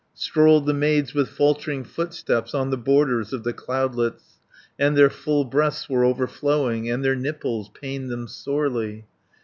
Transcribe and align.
"Strolled 0.15 0.65
the 0.65 0.73
maids 0.73 1.13
with 1.13 1.29
faltering 1.29 1.83
footsteps 1.83 2.55
On 2.55 2.71
the 2.71 2.75
borders 2.77 3.33
of 3.33 3.43
the 3.43 3.53
cloudlets, 3.53 4.39
And 4.79 4.97
their 4.97 5.11
full 5.11 5.45
breasts 5.45 5.87
were 5.87 6.03
o'erflowing, 6.03 6.89
And 6.89 7.05
their 7.05 7.15
nipples 7.15 7.69
pained 7.69 8.09
them 8.09 8.27
sorely. 8.27 9.05